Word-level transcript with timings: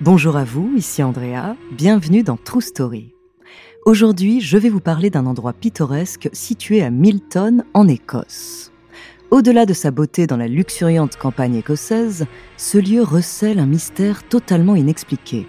Bonjour 0.00 0.36
à 0.36 0.44
vous, 0.44 0.72
ici 0.76 1.02
Andrea, 1.02 1.56
bienvenue 1.72 2.22
dans 2.22 2.36
True 2.36 2.62
Story. 2.62 3.16
Aujourd'hui, 3.84 4.40
je 4.40 4.56
vais 4.56 4.68
vous 4.68 4.78
parler 4.78 5.10
d'un 5.10 5.26
endroit 5.26 5.52
pittoresque 5.52 6.28
situé 6.32 6.84
à 6.84 6.90
Milton, 6.90 7.64
en 7.74 7.88
Écosse. 7.88 8.70
Au-delà 9.32 9.66
de 9.66 9.72
sa 9.72 9.90
beauté 9.90 10.28
dans 10.28 10.36
la 10.36 10.46
luxuriante 10.46 11.16
campagne 11.16 11.56
écossaise, 11.56 12.26
ce 12.56 12.78
lieu 12.78 13.02
recèle 13.02 13.58
un 13.58 13.66
mystère 13.66 14.22
totalement 14.22 14.76
inexpliqué. 14.76 15.48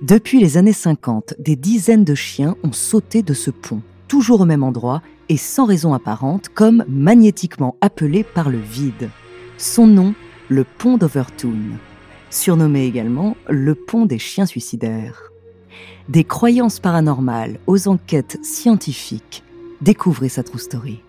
Depuis 0.00 0.40
les 0.40 0.56
années 0.56 0.72
50, 0.72 1.34
des 1.38 1.56
dizaines 1.56 2.04
de 2.04 2.14
chiens 2.14 2.56
ont 2.64 2.72
sauté 2.72 3.22
de 3.22 3.34
ce 3.34 3.50
pont, 3.50 3.82
toujours 4.08 4.40
au 4.40 4.46
même 4.46 4.62
endroit 4.62 5.02
et 5.28 5.36
sans 5.36 5.66
raison 5.66 5.92
apparente, 5.92 6.48
comme 6.48 6.86
magnétiquement 6.88 7.76
appelé 7.82 8.24
par 8.24 8.48
le 8.48 8.60
vide. 8.60 9.10
Son 9.58 9.86
nom, 9.86 10.14
le 10.48 10.64
pont 10.64 10.96
d'Overtoon 10.96 11.76
surnommé 12.30 12.84
également 12.86 13.36
le 13.48 13.74
pont 13.74 14.06
des 14.06 14.18
chiens 14.18 14.46
suicidaires. 14.46 15.32
Des 16.08 16.24
croyances 16.24 16.80
paranormales 16.80 17.58
aux 17.66 17.88
enquêtes 17.88 18.38
scientifiques, 18.42 19.42
découvrez 19.80 20.28
sa 20.28 20.42
true 20.42 20.58
story. 20.58 21.02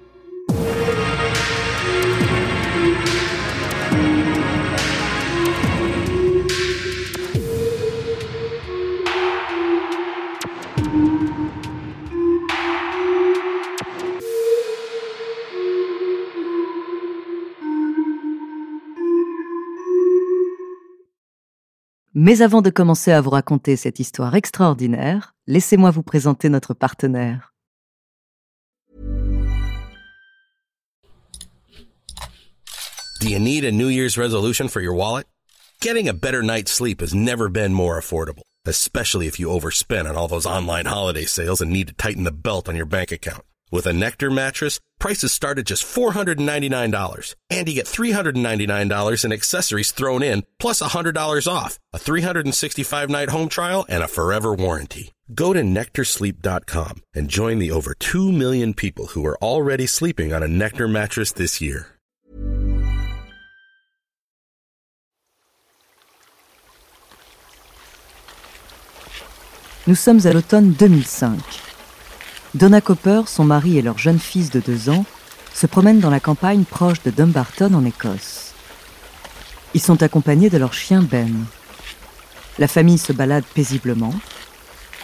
Mais 22.21 22.41
avant 22.41 22.61
de 22.61 22.69
commencer 22.69 23.13
à 23.13 23.21
vous 23.21 23.29
raconter 23.29 23.77
cette 23.77 23.97
histoire 23.97 24.35
extraordinaire, 24.35 25.35
laissez-moi 25.47 25.89
vous 25.89 26.03
présenter 26.03 26.49
notre 26.49 26.73
partenaire. 26.73 27.53
Do 33.21 33.29
you 33.29 33.39
need 33.39 33.63
a 33.63 33.71
New 33.71 33.87
Year's 33.87 34.17
resolution 34.17 34.67
for 34.67 34.81
your 34.81 34.93
wallet? 34.93 35.27
Getting 35.79 36.09
a 36.09 36.13
better 36.13 36.43
night's 36.43 36.73
sleep 36.73 36.99
has 36.99 37.15
never 37.15 37.47
been 37.47 37.73
more 37.73 37.97
affordable, 37.97 38.43
especially 38.67 39.25
if 39.25 39.39
you 39.39 39.47
overspend 39.47 40.05
on 40.05 40.17
all 40.17 40.27
those 40.27 40.45
online 40.45 40.87
holiday 40.87 41.23
sales 41.23 41.61
and 41.61 41.71
need 41.71 41.87
to 41.87 41.93
tighten 41.93 42.25
the 42.25 42.33
belt 42.33 42.67
on 42.67 42.75
your 42.75 42.85
bank 42.85 43.13
account. 43.13 43.45
With 43.71 43.85
a 43.85 43.93
Nectar 43.93 44.31
mattress, 44.31 44.79
prices 44.97 45.31
start 45.31 45.59
at 45.59 45.65
just 45.65 45.83
$499, 45.83 47.35
and 47.51 47.67
you 47.67 47.75
get 47.75 47.85
$399 47.85 49.25
in 49.25 49.31
accessories 49.31 49.91
thrown 49.91 50.23
in, 50.23 50.43
plus 50.57 50.81
$100 50.81 51.47
off, 51.47 51.77
a 51.93 51.99
365-night 51.99 53.29
home 53.29 53.47
trial, 53.47 53.85
and 53.87 54.01
a 54.01 54.07
forever 54.07 54.55
warranty. 54.55 55.13
Go 55.35 55.53
to 55.53 55.61
NectarSleep.com 55.61 57.03
and 57.13 57.29
join 57.29 57.59
the 57.59 57.69
over 57.69 57.93
2 57.93 58.31
million 58.31 58.73
people 58.73 59.07
who 59.07 59.23
are 59.27 59.37
already 59.37 59.85
sleeping 59.85 60.33
on 60.33 60.41
a 60.41 60.47
Nectar 60.47 60.87
mattress 60.87 61.31
this 61.31 61.61
year. 61.61 61.95
Nous 69.85 69.95
sommes 69.95 70.25
à 70.25 70.33
l'automne 70.33 70.73
2005. 70.73 71.68
Donna 72.55 72.81
Copper, 72.81 73.21
son 73.27 73.45
mari 73.45 73.77
et 73.77 73.83
leur 73.83 73.99
jeune 73.99 74.17
fils 74.17 74.49
de 74.49 74.59
deux 74.59 74.89
ans 74.89 75.05
se 75.53 75.67
promènent 75.67 75.99
dans 75.99 76.09
la 76.09 76.19
campagne 76.19 76.63
proche 76.63 77.03
de 77.03 77.11
Dumbarton 77.11 77.73
en 77.75 77.85
Écosse. 77.85 78.53
Ils 79.75 79.81
sont 79.81 80.01
accompagnés 80.01 80.49
de 80.49 80.57
leur 80.57 80.73
chien 80.73 81.03
Ben. 81.03 81.45
La 82.57 82.67
famille 82.67 82.97
se 82.97 83.13
balade 83.13 83.43
paisiblement. 83.53 84.13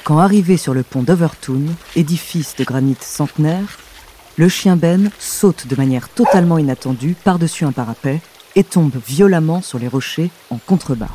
Quand 0.03 0.17
arrivé 0.17 0.57
sur 0.57 0.73
le 0.73 0.81
pont 0.81 1.03
d'Overtoon, 1.03 1.65
édifice 1.95 2.55
de 2.55 2.63
granit 2.63 2.97
centenaire, 2.99 3.77
le 4.37 4.49
chien 4.49 4.75
Ben 4.75 5.11
saute 5.19 5.67
de 5.67 5.75
manière 5.75 6.09
totalement 6.09 6.57
inattendue 6.57 7.15
par-dessus 7.23 7.65
un 7.65 7.71
parapet 7.71 8.21
et 8.55 8.63
tombe 8.63 8.95
violemment 9.07 9.61
sur 9.61 9.77
les 9.77 9.87
rochers 9.87 10.31
en 10.49 10.57
contrebas. 10.57 11.11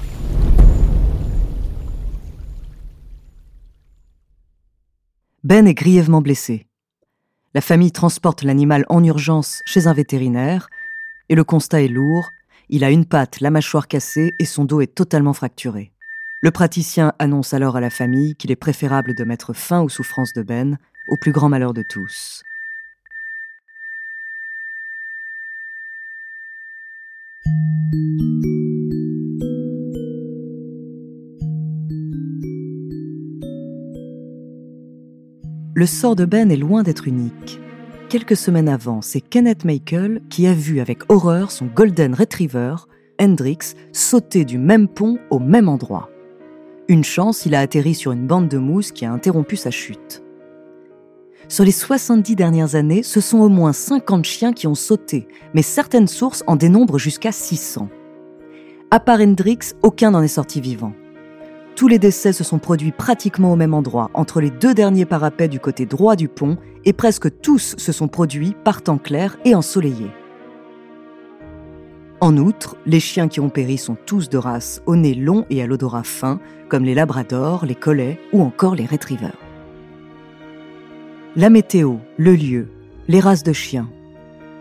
Ben 5.43 5.67
est 5.67 5.75
grièvement 5.75 6.21
blessé. 6.21 6.67
La 7.55 7.63
famille 7.63 7.93
transporte 7.93 8.43
l'animal 8.43 8.85
en 8.91 9.03
urgence 9.03 9.63
chez 9.65 9.87
un 9.87 9.95
vétérinaire 9.95 10.69
et 11.31 11.35
le 11.35 11.45
constat 11.45 11.83
est 11.83 11.89
lourd. 11.89 12.31
Il 12.69 12.85
a 12.85 12.91
une 12.91 13.07
patte, 13.07 13.41
la 13.41 13.51
mâchoire 13.51 13.89
cassée 13.89 14.35
et 14.39 14.45
son 14.45 14.67
dos 14.67 14.83
est 14.83 14.95
totalement 14.95 15.33
fracturé. 15.33 15.93
Le 16.43 16.51
praticien 16.51 17.15
annonce 17.19 17.55
alors 17.55 17.77
à 17.77 17.81
la 17.81 17.89
famille 17.89 18.35
qu'il 18.35 18.51
est 18.51 18.57
préférable 18.57 19.15
de 19.15 19.25
mettre 19.25 19.55
fin 19.55 19.81
aux 19.81 19.89
souffrances 19.89 20.35
de 20.35 20.43
Ben, 20.43 20.79
au 21.09 21.17
plus 21.17 21.33
grand 21.33 21.49
malheur 21.49 21.73
de 21.73 21.83
tous. 21.83 22.45
Le 35.81 35.87
sort 35.87 36.15
de 36.15 36.27
Ben 36.27 36.53
est 36.53 36.59
loin 36.59 36.83
d'être 36.83 37.09
unique. 37.09 37.59
Quelques 38.11 38.37
semaines 38.37 38.69
avant, 38.69 39.01
c'est 39.01 39.23
Kenneth 39.23 39.65
Michael 39.65 40.21
qui 40.29 40.47
a 40.47 40.53
vu 40.53 40.79
avec 40.79 41.11
horreur 41.11 41.51
son 41.51 41.65
Golden 41.65 42.13
Retriever, 42.13 42.75
Hendrix, 43.19 43.73
sauter 43.91 44.45
du 44.45 44.59
même 44.59 44.89
pont 44.89 45.19
au 45.31 45.39
même 45.39 45.71
endroit. 45.71 46.11
Une 46.89 47.03
chance, 47.03 47.47
il 47.47 47.55
a 47.55 47.61
atterri 47.61 47.95
sur 47.95 48.13
une 48.13 48.27
bande 48.27 48.49
de 48.49 48.59
mousse 48.59 48.93
qui 48.93 49.07
a 49.07 49.11
interrompu 49.11 49.57
sa 49.57 49.71
chute. 49.71 50.23
Sur 51.49 51.65
les 51.65 51.73
70 51.73 52.37
dernières 52.37 52.75
années, 52.75 53.03
ce 53.03 53.23
sont 53.23 53.39
au 53.39 53.49
moins 53.49 53.73
50 53.73 54.27
chiens 54.27 54.53
qui 54.53 54.67
ont 54.67 54.75
sauté, 54.75 55.29
mais 55.55 55.63
certaines 55.63 56.09
sources 56.09 56.45
en 56.47 56.57
dénombrent 56.57 56.99
jusqu'à 56.99 57.33
600. 57.33 57.89
À 58.91 59.01
part 59.01 59.23
Hendrix, 59.23 59.73
aucun 59.83 60.11
n'en 60.11 60.21
est 60.21 60.29
sorti 60.29 60.61
vivant. 60.61 60.93
Tous 61.77 61.89
les 61.89 61.99
décès 61.99 62.33
se 62.33 62.45
sont 62.45 62.59
produits 62.59 62.93
pratiquement 62.93 63.53
au 63.53 63.57
même 63.57 63.75
endroit, 63.75 64.11
entre 64.15 64.41
les 64.41 64.51
deux 64.51 64.75
derniers 64.75 65.07
parapets 65.07 65.49
du 65.49 65.61
côté 65.61 65.87
droit 65.87 66.17
du 66.17 66.29
pont, 66.29 66.59
et 66.85 66.93
presque 66.93 67.41
tous 67.41 67.75
se 67.79 67.93
sont 67.93 68.09
produits 68.09 68.55
par 68.65 68.83
temps 68.83 68.99
clair 68.99 69.39
et 69.45 69.55
ensoleillé. 69.55 70.11
En 72.21 72.37
outre, 72.37 72.77
les 72.85 73.01
chiens 73.01 73.29
qui 73.29 73.41
ont 73.41 73.49
péri 73.49 73.79
sont 73.79 73.97
tous 74.05 74.29
de 74.29 74.37
race 74.37 74.83
au 74.85 74.95
nez 74.95 75.15
long 75.15 75.47
et 75.49 75.63
à 75.63 75.67
l'odorat 75.67 76.03
fin, 76.03 76.39
comme 76.69 76.85
les 76.85 76.95
labradors, 76.95 77.65
les 77.65 77.75
collets 77.75 78.21
ou 78.33 78.43
encore 78.43 78.75
les 78.75 78.85
retrievers. 78.85 79.39
La 81.35 81.49
météo, 81.49 81.97
le 82.19 82.35
lieu, 82.35 82.69
les 83.09 83.21
races 83.21 83.43
de 83.43 83.55
chiens, 83.55 83.89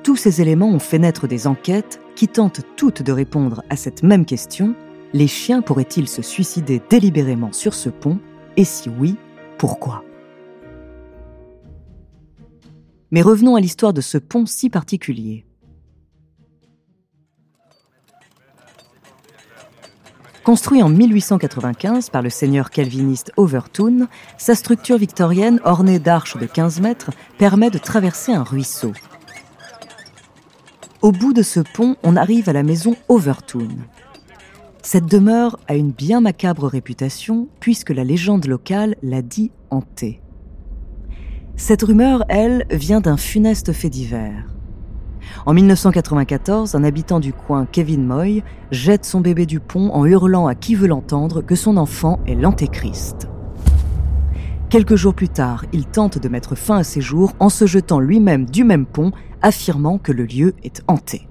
tous 0.04 0.16
ces 0.16 0.42
éléments 0.42 0.70
ont 0.70 0.80
fait 0.80 1.00
naître 1.00 1.28
des 1.28 1.48
enquêtes 1.48 2.00
qui 2.16 2.28
tentent 2.28 2.62
toutes 2.78 3.04
de 3.04 3.12
répondre 3.12 3.64
à 3.70 3.76
cette 3.76 4.04
même 4.04 4.26
question 4.26 4.74
les 5.14 5.28
chiens 5.28 5.62
pourraient-ils 5.62 6.08
se 6.08 6.22
suicider 6.22 6.82
délibérément 6.90 7.52
sur 7.52 7.74
ce 7.74 7.90
pont 7.90 8.20
Et 8.58 8.64
si 8.64 8.90
oui, 8.90 9.16
pourquoi 9.58 10.04
Mais 13.12 13.22
revenons 13.22 13.56
à 13.56 13.60
l'histoire 13.60 13.94
de 13.94 14.02
ce 14.02 14.18
pont 14.18 14.46
si 14.46 14.70
particulier. 14.70 15.46
Construit 20.44 20.82
en 20.82 20.90
1895 20.90 22.10
par 22.10 22.22
le 22.22 22.30
seigneur 22.30 22.72
calviniste 22.72 23.32
Overtoun, 23.38 24.08
sa 24.38 24.56
structure 24.56 24.98
victorienne 24.98 25.60
ornée 25.64 26.00
d'arches 26.00 26.38
de 26.38 26.46
15 26.46 26.82
mètres 26.82 27.12
permet 27.38 27.70
de 27.70 27.78
traverser 27.78 28.32
un 28.32 28.44
ruisseau. 28.44 28.94
Au 31.02 31.12
bout 31.12 31.34
de 31.34 31.44
ce 31.44 31.60
pont, 31.60 31.98
on 32.04 32.16
arrive 32.16 32.50
à 32.50 32.54
la 32.54 32.64
maison 32.64 32.96
Overtoun. 33.10 33.86
Cette 34.82 35.06
demeure 35.06 35.60
a 35.68 35.76
une 35.76 35.92
bien 35.92 36.22
macabre 36.22 36.66
réputation 36.66 37.48
puisque 37.60 37.90
la 37.90 38.04
légende 38.04 38.48
locale 38.48 38.96
l'a 39.04 39.22
dit 39.22 39.52
hantée. 39.70 40.22
Cette 41.58 41.84
rumeur, 41.84 42.24
elle, 42.30 42.66
vient 42.72 43.02
d'un 43.02 43.18
funeste 43.18 43.74
fait 43.74 43.90
divers. 43.90 44.46
En 45.46 45.54
1994, 45.54 46.76
un 46.76 46.84
habitant 46.84 47.20
du 47.20 47.34
coin, 47.34 47.68
Kevin 47.70 48.06
Moy, 48.06 48.42
jette 48.72 49.06
son 49.06 49.20
bébé 49.20 49.46
du 49.46 49.60
pont 49.60 49.92
en 49.92 50.06
hurlant 50.06 50.48
à 50.48 50.56
qui 50.56 50.76
veut 50.76 50.88
l'entendre 50.88 51.42
que 51.42 51.56
son 51.56 51.76
enfant 51.76 52.20
est 52.26 52.36
l'antéchrist. 52.36 53.28
Quelques 54.70 54.96
jours 54.96 55.14
plus 55.14 55.30
tard, 55.30 55.66
il 55.74 55.86
tente 55.86 56.18
de 56.20 56.30
mettre 56.30 56.56
fin 56.56 56.78
à 56.78 56.84
ses 56.84 57.02
jours 57.02 57.34
en 57.40 57.50
se 57.50 57.66
jetant 57.66 58.00
lui-même 58.00 58.46
du 58.46 58.64
même 58.64 58.86
pont, 58.86 59.12
affirmant 59.42 59.98
que 59.98 60.12
le 60.12 60.26
lieu 60.26 60.54
est 60.64 60.82
hanté. 60.88 61.29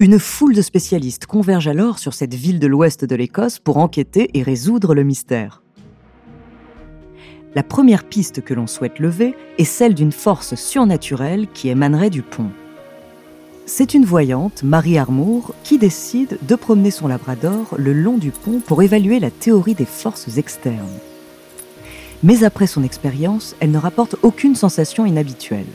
Une 0.00 0.18
foule 0.18 0.54
de 0.54 0.62
spécialistes 0.62 1.26
converge 1.26 1.68
alors 1.68 2.00
sur 2.00 2.14
cette 2.14 2.34
ville 2.34 2.58
de 2.58 2.66
l'ouest 2.66 3.04
de 3.04 3.14
l'Écosse 3.14 3.60
pour 3.60 3.76
enquêter 3.76 4.28
et 4.34 4.42
résoudre 4.42 4.92
le 4.92 5.04
mystère. 5.04 5.62
La 7.54 7.62
première 7.62 8.02
piste 8.02 8.42
que 8.42 8.54
l'on 8.54 8.66
souhaite 8.66 8.98
lever 8.98 9.36
est 9.56 9.64
celle 9.64 9.94
d'une 9.94 10.10
force 10.10 10.56
surnaturelle 10.56 11.46
qui 11.54 11.68
émanerait 11.68 12.10
du 12.10 12.22
pont. 12.22 12.50
C'est 13.66 13.94
une 13.94 14.04
voyante, 14.04 14.64
Marie 14.64 14.98
Armour, 14.98 15.54
qui 15.62 15.78
décide 15.78 16.38
de 16.42 16.56
promener 16.56 16.90
son 16.90 17.06
labrador 17.06 17.76
le 17.78 17.92
long 17.92 18.18
du 18.18 18.32
pont 18.32 18.58
pour 18.58 18.82
évaluer 18.82 19.20
la 19.20 19.30
théorie 19.30 19.74
des 19.74 19.84
forces 19.84 20.38
externes. 20.38 20.98
Mais 22.24 22.42
après 22.42 22.66
son 22.66 22.82
expérience, 22.82 23.54
elle 23.60 23.70
ne 23.70 23.78
rapporte 23.78 24.16
aucune 24.22 24.56
sensation 24.56 25.06
inhabituelle. 25.06 25.66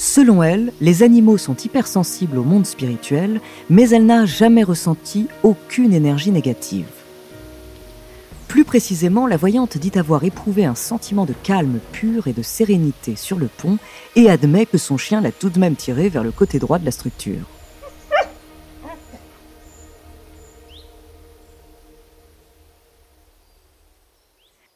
Selon 0.00 0.44
elle, 0.44 0.72
les 0.80 1.02
animaux 1.02 1.38
sont 1.38 1.56
hypersensibles 1.56 2.38
au 2.38 2.44
monde 2.44 2.66
spirituel, 2.66 3.40
mais 3.68 3.90
elle 3.90 4.06
n'a 4.06 4.26
jamais 4.26 4.62
ressenti 4.62 5.26
aucune 5.42 5.92
énergie 5.92 6.30
négative. 6.30 6.86
Plus 8.46 8.64
précisément, 8.64 9.26
la 9.26 9.36
voyante 9.36 9.76
dit 9.76 9.98
avoir 9.98 10.22
éprouvé 10.22 10.64
un 10.64 10.76
sentiment 10.76 11.26
de 11.26 11.34
calme 11.42 11.80
pur 11.90 12.28
et 12.28 12.32
de 12.32 12.42
sérénité 12.42 13.16
sur 13.16 13.40
le 13.40 13.48
pont 13.48 13.78
et 14.14 14.30
admet 14.30 14.66
que 14.66 14.78
son 14.78 14.98
chien 14.98 15.20
l'a 15.20 15.32
tout 15.32 15.50
de 15.50 15.58
même 15.58 15.74
tiré 15.74 16.08
vers 16.08 16.22
le 16.22 16.30
côté 16.30 16.60
droit 16.60 16.78
de 16.78 16.84
la 16.84 16.92
structure. 16.92 17.48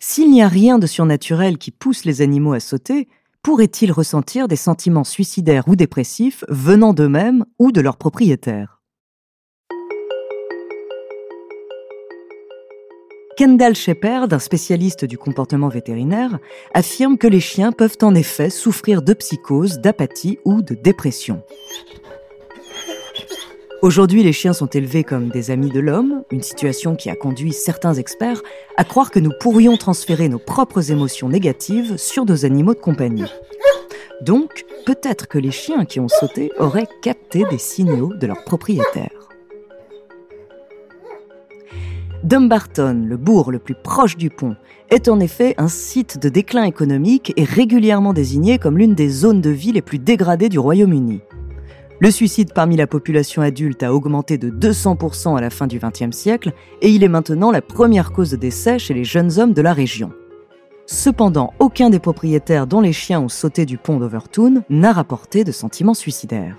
S'il 0.00 0.32
n'y 0.32 0.42
a 0.42 0.48
rien 0.48 0.80
de 0.80 0.88
surnaturel 0.88 1.58
qui 1.58 1.70
pousse 1.70 2.04
les 2.04 2.22
animaux 2.22 2.54
à 2.54 2.60
sauter, 2.60 3.06
pourraient-ils 3.42 3.92
ressentir 3.92 4.48
des 4.48 4.56
sentiments 4.56 5.04
suicidaires 5.04 5.66
ou 5.66 5.76
dépressifs 5.76 6.44
venant 6.48 6.92
d'eux-mêmes 6.92 7.44
ou 7.58 7.72
de 7.72 7.80
leurs 7.80 7.96
propriétaires? 7.96 8.78
Kendall 13.36 13.74
Shepard, 13.74 14.28
un 14.30 14.38
spécialiste 14.38 15.04
du 15.04 15.16
comportement 15.16 15.68
vétérinaire, 15.68 16.38
affirme 16.74 17.16
que 17.16 17.26
les 17.26 17.40
chiens 17.40 17.72
peuvent 17.72 17.96
en 18.02 18.14
effet 18.14 18.50
souffrir 18.50 19.02
de 19.02 19.14
psychose, 19.14 19.78
d'apathie 19.78 20.38
ou 20.44 20.62
de 20.62 20.74
dépression. 20.74 21.42
Aujourd'hui, 23.82 24.22
les 24.22 24.32
chiens 24.32 24.52
sont 24.52 24.68
élevés 24.68 25.02
comme 25.02 25.28
des 25.28 25.50
amis 25.50 25.70
de 25.70 25.80
l'homme, 25.80 26.22
une 26.30 26.40
situation 26.40 26.94
qui 26.94 27.10
a 27.10 27.16
conduit 27.16 27.52
certains 27.52 27.94
experts 27.94 28.40
à 28.76 28.84
croire 28.84 29.10
que 29.10 29.18
nous 29.18 29.32
pourrions 29.40 29.76
transférer 29.76 30.28
nos 30.28 30.38
propres 30.38 30.92
émotions 30.92 31.28
négatives 31.28 31.96
sur 31.96 32.24
nos 32.24 32.44
animaux 32.44 32.74
de 32.74 32.78
compagnie. 32.78 33.26
Donc, 34.20 34.64
peut-être 34.86 35.26
que 35.26 35.36
les 35.36 35.50
chiens 35.50 35.84
qui 35.84 35.98
ont 35.98 36.06
sauté 36.06 36.52
auraient 36.60 36.86
capté 37.02 37.42
des 37.50 37.58
signaux 37.58 38.14
de 38.14 38.28
leurs 38.28 38.44
propriétaires. 38.44 39.28
Dumbarton, 42.22 43.04
le 43.04 43.16
bourg 43.16 43.50
le 43.50 43.58
plus 43.58 43.74
proche 43.74 44.16
du 44.16 44.30
pont, 44.30 44.54
est 44.90 45.08
en 45.08 45.18
effet 45.18 45.56
un 45.58 45.66
site 45.66 46.18
de 46.18 46.28
déclin 46.28 46.62
économique 46.62 47.32
et 47.36 47.42
régulièrement 47.42 48.12
désigné 48.12 48.60
comme 48.60 48.78
l'une 48.78 48.94
des 48.94 49.08
zones 49.08 49.40
de 49.40 49.50
vie 49.50 49.72
les 49.72 49.82
plus 49.82 49.98
dégradées 49.98 50.48
du 50.48 50.60
Royaume-Uni. 50.60 51.20
Le 52.02 52.10
suicide 52.10 52.52
parmi 52.52 52.76
la 52.76 52.88
population 52.88 53.42
adulte 53.42 53.84
a 53.84 53.94
augmenté 53.94 54.36
de 54.36 54.50
200% 54.50 55.38
à 55.38 55.40
la 55.40 55.50
fin 55.50 55.68
du 55.68 55.78
XXe 55.78 56.10
siècle 56.10 56.52
et 56.80 56.90
il 56.90 57.04
est 57.04 57.08
maintenant 57.08 57.52
la 57.52 57.62
première 57.62 58.10
cause 58.10 58.32
de 58.32 58.36
décès 58.36 58.80
chez 58.80 58.92
les 58.92 59.04
jeunes 59.04 59.38
hommes 59.38 59.52
de 59.52 59.62
la 59.62 59.72
région. 59.72 60.12
Cependant, 60.86 61.54
aucun 61.60 61.90
des 61.90 62.00
propriétaires 62.00 62.66
dont 62.66 62.80
les 62.80 62.92
chiens 62.92 63.20
ont 63.20 63.28
sauté 63.28 63.66
du 63.66 63.78
pont 63.78 63.98
d'Overtoon 63.98 64.64
n'a 64.68 64.92
rapporté 64.92 65.44
de 65.44 65.52
sentiments 65.52 65.94
suicidaires. 65.94 66.56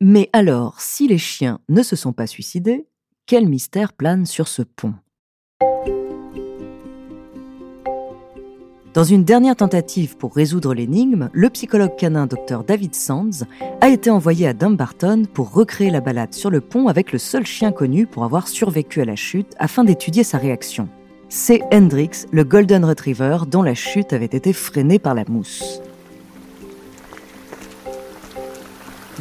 Mais 0.00 0.30
alors, 0.32 0.80
si 0.80 1.08
les 1.08 1.18
chiens 1.18 1.60
ne 1.68 1.82
se 1.82 1.94
sont 1.94 2.14
pas 2.14 2.26
suicidés, 2.26 2.86
quel 3.26 3.46
mystère 3.46 3.92
plane 3.92 4.24
sur 4.24 4.48
ce 4.48 4.62
pont? 4.62 4.94
Dans 8.96 9.04
une 9.04 9.24
dernière 9.24 9.56
tentative 9.56 10.16
pour 10.16 10.34
résoudre 10.34 10.72
l'énigme, 10.72 11.28
le 11.34 11.50
psychologue 11.50 11.96
canin 11.96 12.26
Dr 12.26 12.64
David 12.64 12.94
Sands 12.94 13.44
a 13.82 13.90
été 13.90 14.08
envoyé 14.08 14.48
à 14.48 14.54
Dumbarton 14.54 15.24
pour 15.34 15.52
recréer 15.52 15.90
la 15.90 16.00
balade 16.00 16.32
sur 16.32 16.48
le 16.48 16.62
pont 16.62 16.88
avec 16.88 17.12
le 17.12 17.18
seul 17.18 17.44
chien 17.44 17.72
connu 17.72 18.06
pour 18.06 18.24
avoir 18.24 18.48
survécu 18.48 19.02
à 19.02 19.04
la 19.04 19.14
chute 19.14 19.52
afin 19.58 19.84
d'étudier 19.84 20.24
sa 20.24 20.38
réaction. 20.38 20.88
C'est 21.28 21.60
Hendrix, 21.74 22.24
le 22.30 22.42
Golden 22.42 22.86
Retriever, 22.86 23.40
dont 23.46 23.62
la 23.62 23.74
chute 23.74 24.14
avait 24.14 24.24
été 24.24 24.54
freinée 24.54 24.98
par 24.98 25.14
la 25.14 25.24
mousse. 25.28 25.82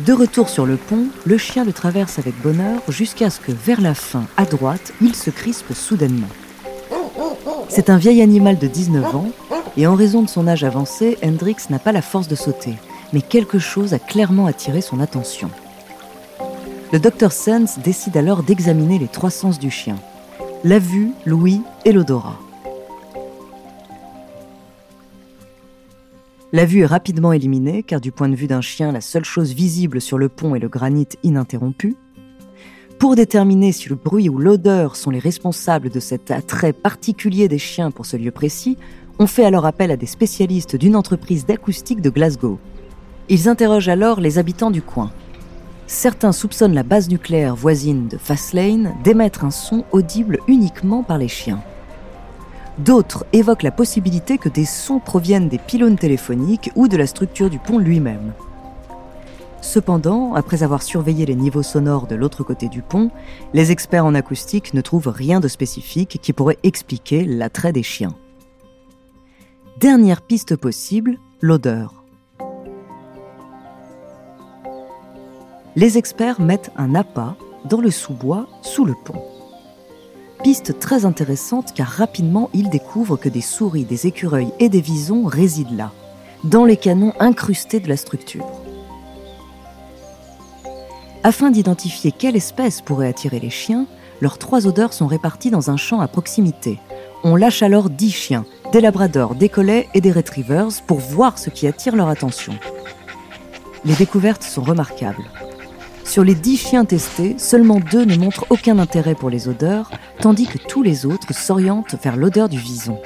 De 0.08 0.14
retour 0.14 0.48
sur 0.48 0.66
le 0.66 0.78
pont, 0.78 1.08
le 1.26 1.38
chien 1.38 1.66
le 1.66 1.74
traverse 1.74 2.18
avec 2.18 2.42
bonheur 2.42 2.82
jusqu'à 2.88 3.30
ce 3.30 3.42
que, 3.42 3.52
vers 3.52 3.82
la 3.82 3.94
fin, 3.94 4.24
à 4.38 4.46
droite, 4.46 4.94
il 5.02 5.14
se 5.14 5.32
crispe 5.32 5.74
soudainement. 5.74 6.30
C'est 7.68 7.90
un 7.90 7.98
vieil 7.98 8.22
animal 8.22 8.58
de 8.58 8.68
19 8.68 9.16
ans 9.16 9.32
et 9.78 9.88
en 9.88 9.96
raison 9.96 10.22
de 10.22 10.30
son 10.30 10.48
âge 10.48 10.64
avancé, 10.64 11.18
Hendrix 11.24 11.58
n'a 11.70 11.80
pas 11.80 11.92
la 11.92 12.02
force 12.02 12.28
de 12.28 12.36
sauter, 12.36 12.76
mais 13.14 13.22
quelque 13.22 13.60
chose 13.60 13.94
a 13.94 14.00
clairement 14.00 14.46
attiré 14.46 14.82
son 14.82 15.00
attention. 15.00 15.50
Le 16.94 17.00
docteur 17.00 17.32
Sands 17.32 17.80
décide 17.84 18.18
alors 18.18 18.44
d'examiner 18.44 19.00
les 19.00 19.08
trois 19.08 19.32
sens 19.32 19.60
du 19.60 19.72
chien 19.72 19.98
la 20.66 20.80
vue, 20.80 21.12
l'ouïe 21.28 21.62
et 21.86 21.92
l'odorat. 21.92 22.40
La 26.52 26.66
vue 26.66 26.80
est 26.80 26.88
rapidement 26.88 27.34
éliminée 27.34 27.84
car 27.84 28.02
du 28.02 28.12
point 28.12 28.30
de 28.30 28.36
vue 28.36 28.48
d'un 28.48 28.62
chien, 28.62 28.92
la 28.92 29.02
seule 29.02 29.26
chose 29.26 29.54
visible 29.54 30.02
sur 30.02 30.18
le 30.18 30.28
pont 30.28 30.56
est 30.56 30.60
le 30.60 30.68
granit 30.68 31.10
ininterrompu. 31.22 31.96
Pour 32.98 33.16
déterminer 33.16 33.74
si 33.74 33.90
le 33.90 33.96
bruit 33.96 34.28
ou 34.28 34.40
l'odeur 34.40 34.96
sont 34.96 35.12
les 35.12 35.20
responsables 35.20 35.90
de 35.92 36.00
cet 36.00 36.32
attrait 36.32 36.74
particulier 36.74 37.48
des 37.48 37.60
chiens 37.60 37.92
pour 37.92 38.08
ce 38.08 38.18
lieu 38.18 38.32
précis, 38.32 38.80
on 39.20 39.28
fait 39.28 39.46
alors 39.46 39.66
appel 39.66 39.92
à 39.92 39.98
des 39.98 40.06
spécialistes 40.06 40.76
d'une 40.76 40.96
entreprise 40.96 41.46
d'acoustique 41.46 42.02
de 42.02 42.10
Glasgow. 42.10 42.60
Ils 43.30 43.50
interrogent 43.50 43.90
alors 43.90 44.20
les 44.20 44.38
habitants 44.38 44.72
du 44.72 44.82
coin. 44.82 45.12
Certains 45.88 46.32
soupçonnent 46.32 46.74
la 46.74 46.84
base 46.84 47.10
nucléaire 47.10 47.56
voisine 47.56 48.08
de 48.08 48.18
Fastlane 48.18 48.96
d'émettre 49.04 49.46
un 49.46 49.52
son 49.52 49.86
audible 49.92 50.40
uniquement 50.48 51.04
par 51.04 51.18
les 51.18 51.28
chiens. 51.28 51.62
D'autres 52.78 53.26
évoquent 53.32 53.64
la 53.64 53.72
possibilité 53.72 54.38
que 54.38 54.50
des 54.50 54.66
sons 54.66 55.00
proviennent 55.00 55.48
des 55.48 55.60
pylônes 55.60 55.98
téléphoniques 55.98 56.72
ou 56.76 56.88
de 56.88 56.98
la 56.98 57.08
structure 57.08 57.50
du 57.50 57.60
pont 57.60 57.78
lui-même. 57.78 58.34
Cependant, 59.62 60.34
après 60.34 60.62
avoir 60.62 60.84
surveillé 60.84 61.26
les 61.26 61.36
niveaux 61.36 61.64
sonores 61.64 62.06
de 62.06 62.16
l'autre 62.16 62.44
côté 62.44 62.68
du 62.68 62.82
pont, 62.82 63.10
les 63.54 63.72
experts 63.72 64.06
en 64.06 64.14
acoustique 64.14 64.74
ne 64.74 64.82
trouvent 64.82 65.08
rien 65.08 65.40
de 65.40 65.48
spécifique 65.48 66.20
qui 66.22 66.34
pourrait 66.34 66.60
expliquer 66.64 67.26
l'attrait 67.26 67.72
des 67.72 67.82
chiens. 67.82 68.14
Dernière 69.78 70.22
piste 70.22 70.56
possible, 70.56 71.20
l'odeur. 71.42 72.06
Les 75.76 75.98
experts 75.98 76.40
mettent 76.40 76.72
un 76.78 76.96
appât 76.96 77.36
dans 77.66 77.82
le 77.82 77.92
sous-bois 77.92 78.48
sous 78.62 78.86
le 78.86 78.94
pont. 79.04 79.22
Piste 80.44 80.80
très 80.80 81.04
intéressante 81.04 81.74
car 81.74 81.88
rapidement 81.88 82.50
ils 82.54 82.70
découvrent 82.70 83.18
que 83.18 83.28
des 83.28 83.42
souris, 83.42 83.84
des 83.84 84.08
écureuils 84.08 84.54
et 84.60 84.70
des 84.70 84.80
visons 84.80 85.26
résident 85.26 85.76
là, 85.76 85.92
dans 86.46 86.64
les 86.64 86.78
canons 86.78 87.12
incrustés 87.20 87.82
de 87.82 87.90
la 87.90 87.98
structure. 87.98 88.48
Afin 91.24 91.52
d'identifier 91.52 92.14
quelle 92.14 92.38
espèce 92.38 92.80
pourrait 92.80 93.10
attirer 93.10 93.42
les 93.42 93.50
chiens, 93.50 93.88
leurs 94.22 94.38
trois 94.38 94.68
odeurs 94.68 94.94
sont 94.94 95.08
réparties 95.08 95.52
dans 95.52 95.70
un 95.70 95.76
champ 95.76 96.00
à 96.00 96.08
proximité. 96.08 96.80
On 97.26 97.36
lâche 97.36 97.62
alors 97.62 97.90
dix 97.90 98.12
chiens, 98.12 98.46
des 98.76 98.82
labradors, 98.82 99.36
des 99.36 99.48
collets 99.48 99.88
et 99.94 100.02
des 100.02 100.12
retrievers 100.12 100.68
pour 100.86 101.00
voir 101.00 101.38
ce 101.38 101.50
qui 101.50 101.66
attire 101.66 101.96
leur 101.96 102.10
attention. 102.10 102.60
Les 103.86 103.96
découvertes 103.96 104.44
sont 104.44 104.64
remarquables. 104.64 105.24
Sur 106.04 106.26
les 106.26 106.36
dix 106.36 106.58
chiens 106.58 106.84
testés, 106.84 107.40
seulement 107.40 107.80
deux 107.80 108.04
ne 108.04 108.18
montrent 108.18 108.46
aucun 108.50 108.78
intérêt 108.78 109.16
pour 109.16 109.30
les 109.30 109.48
odeurs, 109.48 109.92
tandis 110.20 110.46
que 110.46 110.58
tous 110.58 110.84
les 110.84 111.06
autres 111.06 111.34
s'orientent 111.34 111.96
vers 112.04 112.18
l'odeur 112.18 112.50
du 112.50 112.58
vison. 112.58 113.02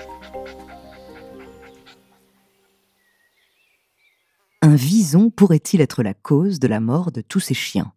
Un 4.63 4.73
vison 4.73 5.29
pourrait-il 5.29 5.81
être 5.81 6.01
la 6.01 6.15
cause 6.15 6.59
de 6.59 6.67
la 6.67 6.79
mort 6.79 7.11
de 7.11 7.21
tous 7.21 7.41
ces 7.41 7.53
chiens? 7.53 7.93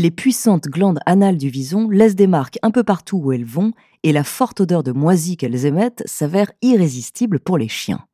Les 0.00 0.12
puissantes 0.12 0.68
glandes 0.68 1.00
anales 1.06 1.38
du 1.38 1.48
vison 1.48 1.90
laissent 1.90 2.14
des 2.14 2.28
marques 2.28 2.60
un 2.62 2.70
peu 2.70 2.84
partout 2.84 3.16
où 3.16 3.32
elles 3.32 3.44
vont 3.44 3.72
et 4.04 4.12
la 4.12 4.22
forte 4.22 4.60
odeur 4.60 4.84
de 4.84 4.92
moisie 4.92 5.36
qu'elles 5.36 5.66
émettent 5.66 6.04
s'avère 6.06 6.52
irrésistible 6.62 7.40
pour 7.40 7.58
les 7.58 7.66
chiens. 7.66 8.06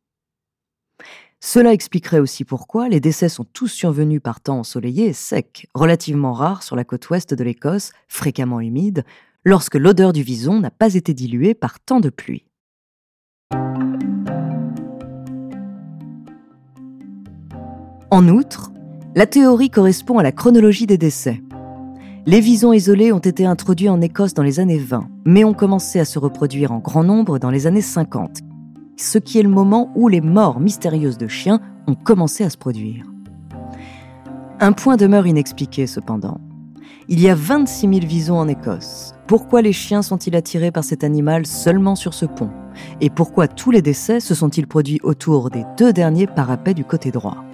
Cela 1.41 1.75
expliquerait 1.75 2.21
aussi 2.21 2.47
pourquoi 2.47 2.89
les 2.89 3.01
décès 3.01 3.29
sont 3.29 3.45
tous 3.45 3.69
survenus 3.69 4.23
par 4.23 4.41
temps 4.41 4.61
ensoleillé 4.61 5.09
et 5.09 5.13
sec, 5.13 5.69
relativement 5.75 6.33
rares 6.33 6.63
sur 6.63 6.75
la 6.75 6.85
côte 6.85 7.11
ouest 7.11 7.35
de 7.35 7.45
l'Écosse, 7.45 7.93
fréquemment 8.09 8.61
humide, 8.61 9.05
lorsque 9.45 9.75
l'odeur 9.75 10.15
du 10.15 10.23
vison 10.23 10.61
n'a 10.61 10.71
pas 10.71 10.95
été 10.95 11.13
diluée 11.13 11.53
par 11.53 11.81
tant 11.81 12.01
de 12.01 12.09
pluie. 12.09 12.47
En 18.11 18.27
outre, 18.29 18.73
la 19.15 19.27
théorie 19.27 19.69
correspond 19.69 20.19
à 20.19 20.23
la 20.23 20.33
chronologie 20.33 20.87
des 20.87 20.97
décès. 20.97 21.43
Les 22.27 22.41
visons 22.41 22.73
isolés 22.73 23.13
ont 23.13 23.19
été 23.19 23.45
introduits 23.45 23.91
en 23.91 24.01
Écosse 24.01 24.33
dans 24.33 24.43
les 24.43 24.59
années 24.59 24.79
20, 24.79 25.09
mais 25.27 25.45
ont 25.45 25.53
commencé 25.53 26.01
à 26.01 26.07
se 26.07 26.19
reproduire 26.19 26.73
en 26.73 26.79
grand 26.79 27.05
nombre 27.05 27.39
dans 27.39 27.51
les 27.51 27.67
années 27.67 27.83
50. 27.83 28.39
ce 28.97 29.19
qui 29.19 29.39
est 29.39 29.43
le 29.43 29.51
moment 29.51 29.93
où 29.95 30.09
les 30.09 30.23
morts 30.23 30.59
mystérieuses 30.59 31.19
de 31.19 31.29
chiens 31.29 31.61
ont 31.87 31.95
commencé 31.95 32.45
à 32.45 32.49
se 32.49 32.57
produire. 32.57 33.05
Un 34.59 34.73
point 34.73 34.97
demeure 34.97 35.27
inexpliqué 35.27 35.87
cependant. 35.87 36.41
Il 37.09 37.21
y 37.21 37.29
a 37.29 37.35
26 37.35 37.89
000 37.89 38.07
visons 38.07 38.39
en 38.39 38.49
Écosse. 38.49 39.13
Pourquoi 39.27 39.61
les 39.61 39.75
chiens 39.75 40.01
sont-ils 40.01 40.37
attirés 40.37 40.71
par 40.71 40.85
cet 40.85 41.05
animal 41.05 41.45
seulement 41.45 41.97
sur 41.97 42.15
ce 42.15 42.25
pont? 42.25 42.51
Et 43.03 43.11
pourquoi 43.11 43.49
tous 43.49 43.71
les 43.71 43.83
décès 43.83 44.21
se 44.21 44.35
sont-ils 44.35 44.67
produits 44.67 45.01
autour 45.03 45.51
des 45.51 45.65
deux 45.77 45.93
derniers 45.93 46.29
parapets 46.29 46.73
du 46.73 46.85
côté 46.85 47.11
droit? 47.11 47.45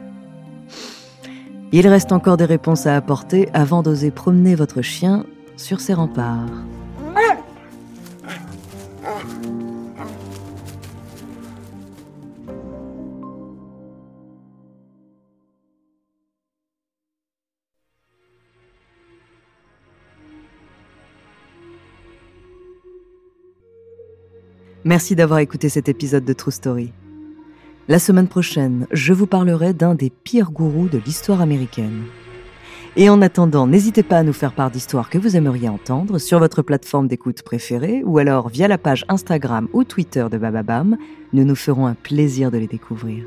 Il 1.73 1.87
reste 1.87 2.11
encore 2.11 2.37
des 2.37 2.45
réponses 2.45 2.87
à 2.87 2.97
apporter 2.97 3.49
avant 3.53 3.83
d'oser 3.83 4.11
promener 4.11 4.57
votre 4.57 4.83
chien 4.83 5.25
sur 5.57 5.81
ces 5.81 5.95
remparts. 5.95 6.49
Merci 24.83 25.15
d'avoir 25.15 25.39
écouté 25.39 25.69
cet 25.69 25.89
épisode 25.89 26.25
de 26.25 26.33
True 26.33 26.51
Story. 26.51 26.93
La 27.91 27.99
semaine 27.99 28.29
prochaine, 28.29 28.87
je 28.93 29.13
vous 29.13 29.27
parlerai 29.27 29.73
d'un 29.73 29.97
des 29.97 30.11
pires 30.11 30.53
gourous 30.53 30.87
de 30.87 30.99
l'histoire 31.05 31.41
américaine. 31.41 32.05
Et 32.95 33.11
en 33.11 33.21
attendant, 33.21 33.67
n'hésitez 33.67 34.05
pas 34.05 34.19
à 34.19 34.23
nous 34.23 34.33
faire 34.33 34.53
part 34.53 34.71
d'histoires 34.71 35.11
que 35.11 35.19
vous 35.19 35.35
aimeriez 35.35 35.69
entendre 35.69 36.19
sur 36.19 36.39
votre 36.39 36.63
plateforme 36.63 37.09
d'écoute 37.09 37.43
préférée 37.43 38.05
ou 38.05 38.19
alors 38.19 38.49
via 38.49 38.69
la 38.69 38.79
page 38.79 39.05
Instagram 39.09 39.67
ou 39.73 39.83
Twitter 39.83 40.25
de 40.31 40.39
Bababam. 40.39 40.99
Nous 41.33 41.45
nous 41.45 41.57
ferons 41.57 41.87
un 41.87 41.95
plaisir 41.95 42.53
de 42.53 42.59
les 42.59 42.69
découvrir. 42.69 43.25